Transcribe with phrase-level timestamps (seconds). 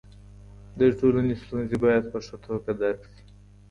[0.79, 3.21] د ټولني ستونزې باید په ښه توګه درک سي.